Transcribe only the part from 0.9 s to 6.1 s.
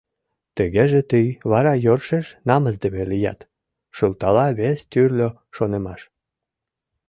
тый вара йӧршеш намысдыме лият!»— шылтала вес тӱрлӧ шонымаш.